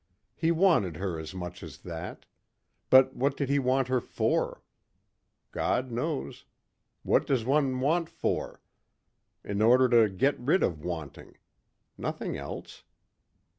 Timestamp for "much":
1.35-1.61